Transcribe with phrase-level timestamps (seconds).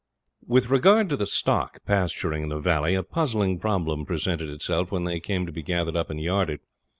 [0.47, 5.03] With regard to the stock pasturing in the valley, a puzzling problem presented itself when
[5.03, 6.59] they came to be gathered up and yarded.